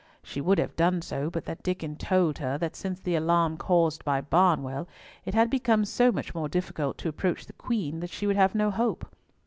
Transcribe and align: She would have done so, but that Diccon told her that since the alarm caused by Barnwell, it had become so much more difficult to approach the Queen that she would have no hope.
She 0.23 0.41
would 0.41 0.57
have 0.57 0.75
done 0.75 1.03
so, 1.03 1.29
but 1.29 1.45
that 1.45 1.61
Diccon 1.61 1.95
told 1.97 2.39
her 2.39 2.57
that 2.57 2.75
since 2.75 2.99
the 2.99 3.13
alarm 3.13 3.55
caused 3.57 4.03
by 4.03 4.19
Barnwell, 4.19 4.87
it 5.25 5.35
had 5.35 5.51
become 5.51 5.85
so 5.85 6.11
much 6.11 6.33
more 6.33 6.49
difficult 6.49 6.97
to 6.97 7.09
approach 7.09 7.45
the 7.45 7.53
Queen 7.53 7.99
that 7.99 8.09
she 8.09 8.25
would 8.25 8.35
have 8.35 8.55
no 8.55 8.71
hope. 8.71 9.05